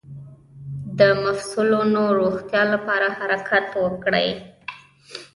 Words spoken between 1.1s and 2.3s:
مفصلونو د